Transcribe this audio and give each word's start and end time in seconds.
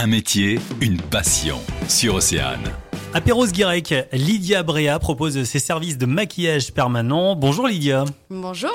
Un 0.00 0.06
métier, 0.06 0.60
une 0.80 1.00
passion. 1.00 1.58
Sur 1.88 2.14
Océane. 2.14 2.62
À 3.14 3.20
Perros-Guirec, 3.20 3.92
Lydia 4.12 4.62
Brea 4.62 4.96
propose 5.00 5.42
ses 5.42 5.58
services 5.58 5.98
de 5.98 6.06
maquillage 6.06 6.72
permanent. 6.72 7.34
Bonjour 7.34 7.66
Lydia. 7.66 8.04
Bonjour. 8.30 8.70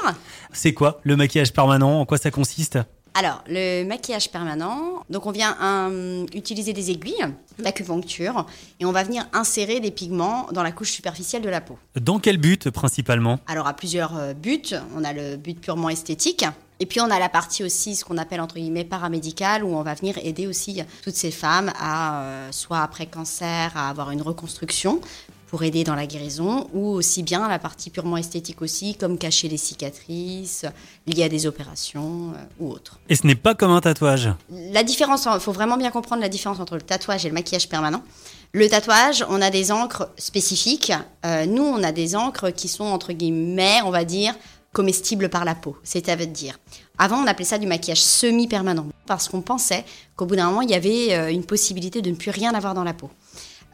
C'est 0.51 0.73
quoi 0.73 0.99
le 1.03 1.15
maquillage 1.15 1.53
permanent? 1.53 2.01
En 2.01 2.05
quoi 2.05 2.17
ça 2.17 2.29
consiste? 2.29 2.77
Alors, 3.13 3.41
le 3.47 3.85
maquillage 3.85 4.31
permanent, 4.31 5.05
donc 5.09 5.25
on 5.25 5.31
vient 5.31 5.55
euh, 5.61 6.25
utiliser 6.33 6.73
des 6.73 6.91
aiguilles 6.91 7.25
d'acupuncture 7.59 8.45
et 8.81 8.85
on 8.85 8.91
va 8.91 9.03
venir 9.03 9.25
insérer 9.31 9.79
des 9.79 9.91
pigments 9.91 10.47
dans 10.51 10.63
la 10.63 10.73
couche 10.73 10.91
superficielle 10.91 11.43
de 11.43 11.49
la 11.49 11.61
peau. 11.61 11.77
Dans 12.01 12.19
quel 12.19 12.37
but 12.37 12.69
principalement? 12.69 13.39
Alors, 13.47 13.67
à 13.67 13.73
plusieurs 13.75 14.17
euh, 14.17 14.33
buts. 14.33 14.73
On 14.97 15.05
a 15.05 15.13
le 15.13 15.37
but 15.37 15.57
purement 15.61 15.89
esthétique. 15.89 16.43
Et 16.83 16.85
puis 16.85 16.99
on 16.99 17.09
a 17.09 17.17
la 17.17 17.29
partie 17.29 17.63
aussi, 17.63 17.95
ce 17.95 18.03
qu'on 18.03 18.17
appelle 18.17 18.41
entre 18.41 18.55
guillemets 18.55 18.83
paramédicale, 18.83 19.63
où 19.63 19.73
on 19.73 19.83
va 19.83 19.93
venir 19.93 20.17
aider 20.21 20.47
aussi 20.47 20.81
toutes 21.01 21.15
ces 21.15 21.31
femmes 21.31 21.71
à, 21.79 22.23
euh, 22.23 22.49
soit 22.51 22.81
après 22.81 23.05
cancer, 23.05 23.71
à 23.73 23.89
avoir 23.89 24.11
une 24.11 24.21
reconstruction 24.21 24.99
pour 25.47 25.63
aider 25.63 25.85
dans 25.85 25.95
la 25.95 26.07
guérison, 26.07 26.67
ou 26.73 26.89
aussi 26.89 27.23
bien 27.23 27.47
la 27.47 27.57
partie 27.57 27.89
purement 27.89 28.17
esthétique 28.17 28.61
aussi, 28.61 28.95
comme 28.95 29.17
cacher 29.17 29.47
les 29.47 29.55
cicatrices 29.55 30.65
liées 31.07 31.23
à 31.23 31.29
des 31.29 31.45
opérations 31.45 32.33
euh, 32.35 32.43
ou 32.59 32.71
autres. 32.71 32.99
Et 33.07 33.15
ce 33.15 33.25
n'est 33.25 33.35
pas 33.35 33.55
comme 33.55 33.71
un 33.71 33.79
tatouage? 33.79 34.33
La 34.49 34.83
différence, 34.83 35.25
il 35.33 35.39
faut 35.39 35.53
vraiment 35.53 35.77
bien 35.77 35.89
comprendre 35.89 36.21
la 36.21 36.27
différence 36.27 36.59
entre 36.59 36.75
le 36.75 36.81
tatouage 36.81 37.25
et 37.25 37.29
le 37.29 37.33
maquillage 37.33 37.69
permanent. 37.69 38.03
Le 38.51 38.67
tatouage, 38.67 39.23
on 39.29 39.41
a 39.41 39.49
des 39.49 39.71
encres 39.71 40.09
spécifiques. 40.17 40.91
Euh, 41.25 41.45
nous, 41.45 41.63
on 41.63 41.81
a 41.81 41.93
des 41.93 42.17
encres 42.17 42.51
qui 42.51 42.67
sont 42.67 42.83
entre 42.83 43.13
guillemets, 43.13 43.79
on 43.85 43.89
va 43.89 44.03
dire, 44.03 44.35
comestibles 44.73 45.29
par 45.29 45.45
la 45.45 45.55
peau. 45.55 45.77
C'est-à-dire, 45.83 46.59
avant, 46.97 47.17
on 47.23 47.27
appelait 47.27 47.45
ça 47.45 47.57
du 47.57 47.67
maquillage 47.67 48.01
semi-permanent 48.03 48.87
parce 49.05 49.29
qu'on 49.29 49.41
pensait 49.41 49.85
qu'au 50.15 50.25
bout 50.25 50.35
d'un 50.35 50.47
moment, 50.47 50.61
il 50.61 50.69
y 50.69 50.75
avait 50.75 51.13
euh, 51.13 51.31
une 51.31 51.43
possibilité 51.45 52.01
de 52.01 52.09
ne 52.09 52.15
plus 52.15 52.31
rien 52.31 52.53
avoir 52.53 52.73
dans 52.73 52.83
la 52.83 52.93
peau. 52.93 53.09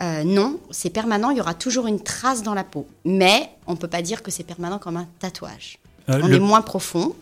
Euh, 0.02 0.24
non, 0.24 0.60
c'est 0.72 0.90
permanent, 0.90 1.30
il 1.32 1.38
y 1.38 1.42
aura 1.42 1.54
toujours 1.54 1.88
une 1.88 2.02
trace 2.02 2.44
dans 2.44 2.54
la 2.54 2.64
peau. 2.64 2.88
Mais 3.06 3.50
on 3.68 3.74
ne 3.74 3.78
peut 3.78 3.88
pas 3.88 4.02
dire 4.02 4.22
que 4.24 4.32
c'est 4.32 4.44
permanent 4.46 4.78
comme 4.80 4.98
un 4.98 5.08
tatouage. 5.20 5.78
Euh, 6.10 6.20
on 6.24 6.28
le- 6.28 6.36
est 6.36 6.40
moins 6.40 6.62
profond 6.62 7.16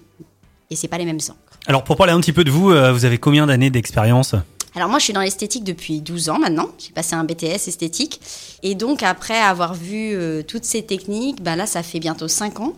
et 0.69 0.75
c'est 0.75 0.87
pas 0.87 0.97
les 0.97 1.05
mêmes 1.05 1.17
encres. 1.29 1.59
Alors 1.65 1.83
pour 1.83 1.95
parler 1.97 2.13
un 2.13 2.19
petit 2.19 2.33
peu 2.33 2.43
de 2.43 2.51
vous, 2.51 2.71
euh, 2.71 2.91
vous 2.93 3.05
avez 3.05 3.17
combien 3.17 3.47
d'années 3.47 3.69
d'expérience? 3.69 4.35
Alors 4.75 4.89
moi, 4.89 4.99
je 4.99 5.05
suis 5.05 5.13
dans 5.13 5.21
l'esthétique 5.21 5.63
depuis 5.63 6.01
12 6.01 6.29
ans 6.29 6.37
maintenant. 6.37 6.69
J'ai 6.77 6.91
passé 6.91 7.15
un 7.15 7.23
BTS 7.23 7.67
esthétique. 7.67 8.21
Et 8.61 8.75
donc, 8.75 9.01
après 9.01 9.39
avoir 9.39 9.73
vu 9.73 10.13
euh, 10.13 10.43
toutes 10.43 10.65
ces 10.65 10.83
techniques, 10.85 11.41
ben 11.41 11.55
là, 11.55 11.65
ça 11.65 11.81
fait 11.81 11.99
bientôt 11.99 12.27
5 12.27 12.59
ans 12.59 12.73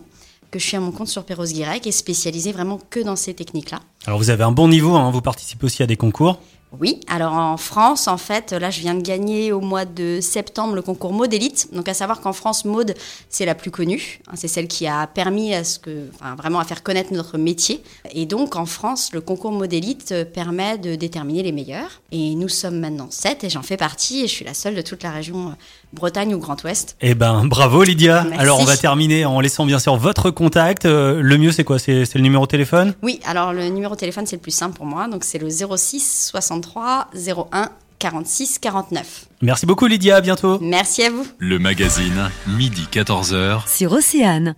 que 0.51 0.59
je 0.59 0.65
suis 0.65 0.77
à 0.77 0.79
mon 0.79 0.91
compte 0.91 1.07
sur 1.07 1.23
Perros 1.23 1.45
Guirec 1.45 1.85
et 1.85 1.91
spécialisée 1.91 2.51
vraiment 2.51 2.79
que 2.89 2.99
dans 2.99 3.15
ces 3.15 3.33
techniques-là. 3.33 3.79
Alors 4.05 4.19
vous 4.19 4.29
avez 4.29 4.43
un 4.43 4.51
bon 4.51 4.67
niveau, 4.67 4.95
hein, 4.95 5.11
vous 5.11 5.21
participez 5.21 5.65
aussi 5.65 5.83
à 5.83 5.87
des 5.87 5.97
concours. 5.97 6.39
Oui, 6.77 6.99
alors 7.07 7.33
en 7.33 7.57
France, 7.57 8.07
en 8.07 8.17
fait, 8.17 8.51
là, 8.51 8.69
je 8.69 8.79
viens 8.79 8.93
de 8.93 9.01
gagner 9.01 9.51
au 9.51 9.59
mois 9.59 9.85
de 9.85 10.19
septembre 10.21 10.75
le 10.75 10.81
concours 10.83 11.13
Mode 11.13 11.33
Elite. 11.33 11.69
Donc, 11.73 11.89
à 11.89 11.95
savoir 11.95 12.21
qu'en 12.21 12.31
France, 12.33 12.63
Mode, 12.63 12.93
c'est 13.27 13.45
la 13.45 13.55
plus 13.55 13.71
connue. 13.71 14.19
hein, 14.27 14.33
C'est 14.35 14.47
celle 14.47 14.67
qui 14.67 14.85
a 14.85 15.07
permis 15.07 15.53
à 15.55 15.63
ce 15.63 15.79
que, 15.79 16.05
enfin, 16.15 16.35
vraiment 16.35 16.59
à 16.59 16.65
faire 16.65 16.83
connaître 16.83 17.11
notre 17.11 17.39
métier. 17.39 17.81
Et 18.13 18.27
donc, 18.27 18.55
en 18.55 18.65
France, 18.67 19.09
le 19.13 19.21
concours 19.21 19.51
Mode 19.51 19.73
Elite 19.73 20.11
euh, 20.11 20.25
permet 20.25 20.77
de 20.77 20.93
déterminer 20.95 21.41
les 21.41 21.51
meilleurs. 21.51 22.01
Et 22.11 22.35
nous 22.35 22.49
sommes 22.49 22.79
maintenant 22.79 23.07
7 23.09 23.43
et 23.43 23.49
j'en 23.49 23.63
fais 23.63 23.77
partie. 23.77 24.19
Et 24.23 24.27
je 24.27 24.33
suis 24.33 24.45
la 24.45 24.53
seule 24.53 24.75
de 24.75 24.81
toute 24.81 25.01
la 25.01 25.11
région 25.11 25.47
euh, 25.49 25.51
Bretagne 25.93 26.35
ou 26.35 26.37
Grand 26.37 26.63
Ouest. 26.63 26.95
Eh 27.01 27.15
ben 27.15 27.45
bravo 27.45 27.83
Lydia. 27.83 28.23
Merci. 28.23 28.39
Alors 28.39 28.59
on 28.59 28.63
va 28.63 28.77
terminer 28.77 29.25
en 29.25 29.39
laissant 29.39 29.65
bien 29.65 29.79
sûr 29.79 29.95
votre 29.95 30.29
contact. 30.29 30.85
Euh, 30.85 31.19
le 31.19 31.37
mieux 31.39 31.51
c'est 31.51 31.63
quoi? 31.63 31.79
C'est 31.79 32.13
le 32.13 32.21
numéro 32.21 32.45
de 32.45 32.51
téléphone? 32.51 32.93
Oui, 33.01 33.19
alors 33.25 33.53
le 33.53 33.69
numéro 33.69 33.95
de 33.95 33.99
téléphone, 33.99 34.27
c'est 34.27 34.35
le 34.35 34.41
plus 34.41 34.51
simple 34.55 34.77
pour 34.77 34.85
moi. 34.85 35.07
Donc, 35.07 35.23
c'est 35.23 35.39
le 35.39 35.49
06 35.49 36.29
63 36.63 37.09
01 37.51 37.69
46 37.99 38.59
49. 38.59 39.25
Merci 39.41 39.65
beaucoup 39.65 39.87
Lydia, 39.87 40.17
à 40.17 40.21
bientôt. 40.21 40.57
Merci 40.61 41.03
à 41.03 41.09
vous. 41.11 41.25
Le 41.37 41.59
magazine, 41.59 42.29
midi 42.47 42.87
14h. 42.91 43.67
sur 43.67 43.91
Océane. 43.91 44.55